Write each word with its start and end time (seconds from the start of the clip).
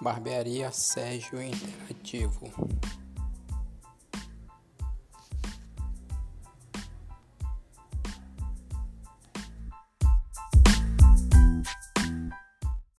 Barbearia 0.00 0.70
Sérgio 0.72 1.40
Interativo 1.40 2.52